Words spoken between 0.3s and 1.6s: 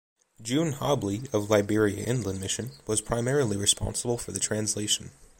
June Hobley, of